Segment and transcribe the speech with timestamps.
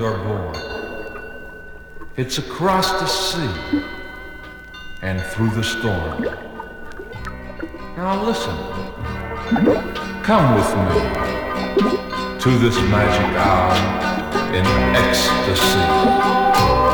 [0.00, 0.54] are born.
[2.16, 3.82] It's across the sea
[5.02, 6.22] and through the storm.
[7.96, 8.56] Now listen.
[10.22, 13.74] Come with me to this magic hour
[14.54, 16.87] in ecstasy.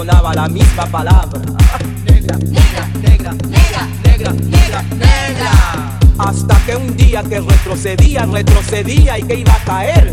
[0.00, 1.40] Resonaba la misma palabra.
[2.04, 5.98] Negra, negra, negra, negra, negra, negra, negra.
[6.18, 10.09] Hasta que un día que retrocedía, retrocedía y que iba a caer.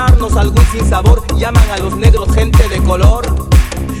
[0.00, 3.48] Evitarnos algún sinsabor llaman a los negros gente de color.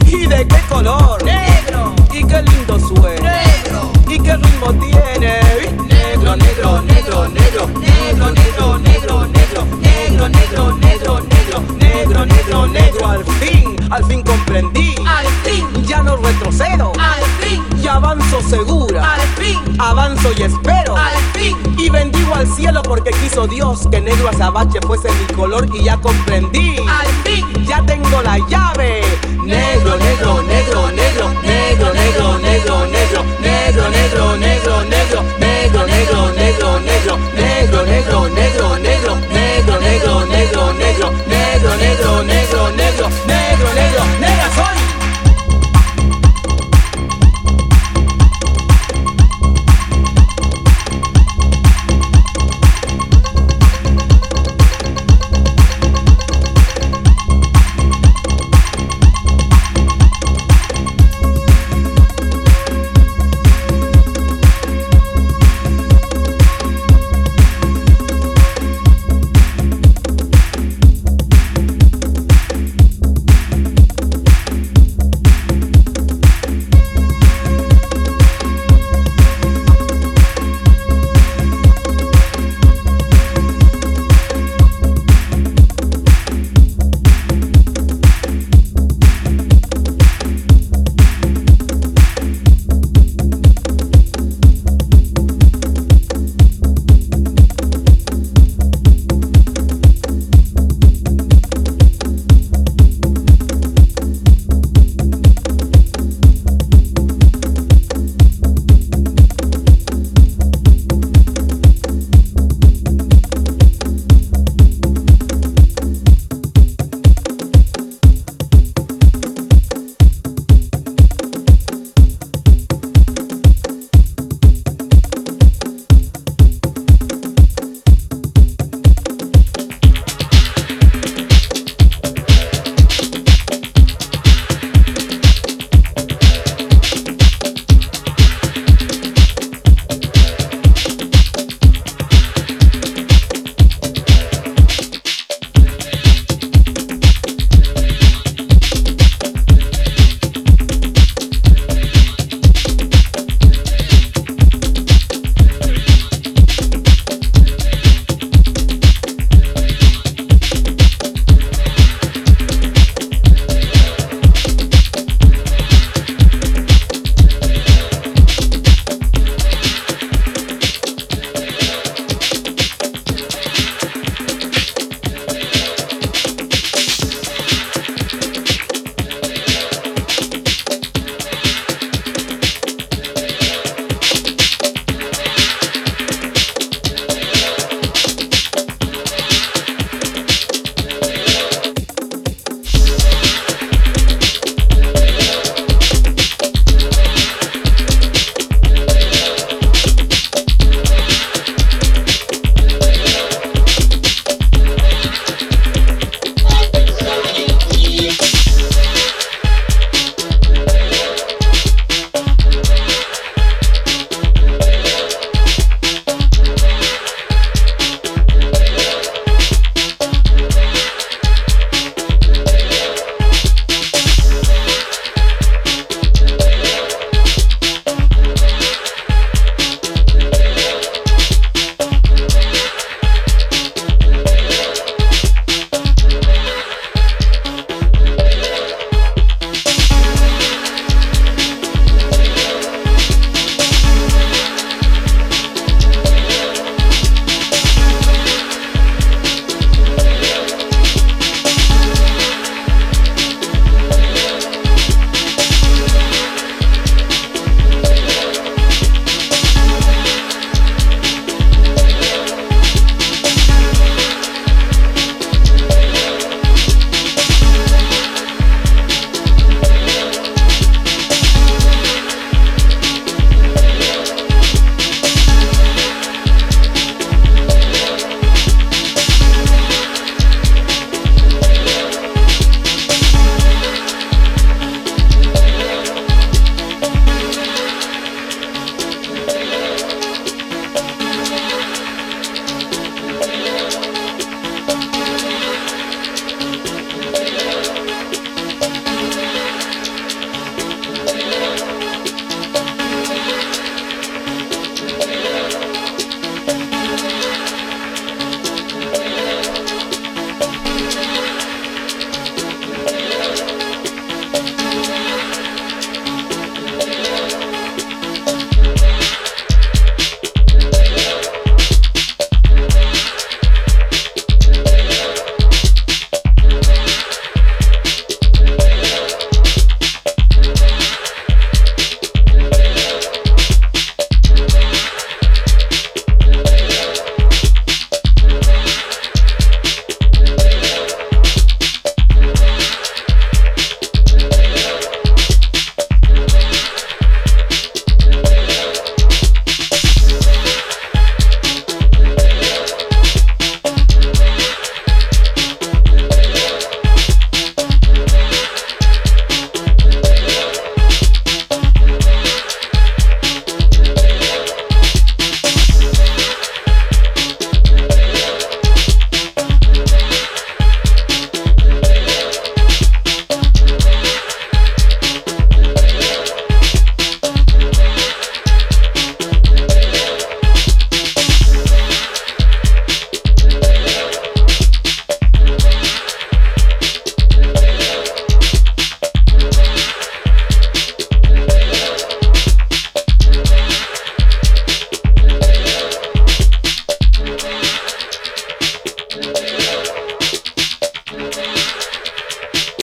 [0.06, 1.22] ¿Y de qué color?
[1.24, 1.94] Negro.
[2.12, 3.42] ¿Y qué lindo suena?
[3.42, 3.92] Negro.
[4.08, 5.40] ¿Y qué ritmo tiene?
[5.88, 9.26] Negro, negro, negro, negro, negro, negro, negro, negro,
[9.64, 13.08] negro, negro, negro, negro, negro, negro, negro.
[13.08, 14.94] Al fin, al fin comprendí.
[15.06, 16.92] Al fin, ya no retrocedo.
[16.98, 19.14] Al fin, y avanzo segura.
[19.14, 20.96] Al fin, avanzo y espero.
[20.96, 25.68] Al fin, y bendigo al cielo porque quiso Dios que negro azabache fuese mi color
[25.74, 26.76] y ya comprendí.
[26.78, 29.02] Al fin, ya tengo la llave.
[29.44, 34.86] Negro, negro, negro, negro, negro, negro, negro, negro, negro, negro, negro, negro, negro,
[35.38, 38.39] negro, negro, negro, negro, negro, negro.